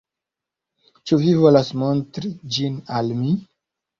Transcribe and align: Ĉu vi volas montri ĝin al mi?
Ĉu 1.09 1.19
vi 1.25 1.33
volas 1.43 1.69
montri 1.83 2.31
ĝin 2.55 2.79
al 3.01 3.15
mi? 3.23 3.37